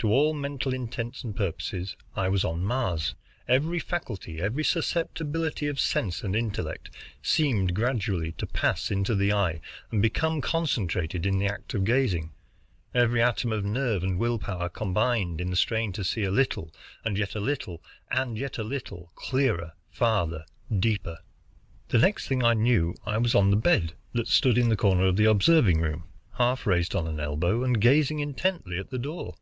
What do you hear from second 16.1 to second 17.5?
a little, and yet a